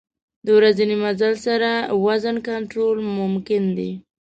[0.45, 1.69] د ورځني مزل سره
[2.05, 3.91] وزن کنټرول ممکن دی.